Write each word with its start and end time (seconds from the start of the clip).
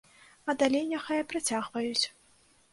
А 0.49 0.55
далей 0.63 0.87
няхай 0.93 1.23
працягваюць. 1.35 2.05